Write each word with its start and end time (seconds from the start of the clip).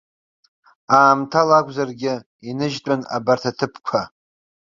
Аамҭала 0.99 1.55
акәзаргьы, 1.57 2.13
иныжьтәын 2.49 3.01
абарҭ 3.15 3.43
аҭыԥқәа. 3.49 4.01